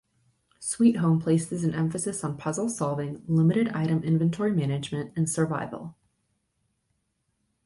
[0.57, 5.95] "Sweet Home" places an emphasis on puzzle-solving, limited item inventory management, and survival.